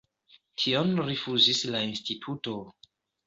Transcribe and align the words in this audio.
Tion 0.63 0.95
rifuzis 1.09 1.61
la 1.75 1.83
instituto. 1.91 2.57